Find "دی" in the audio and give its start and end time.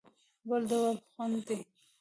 1.47-1.59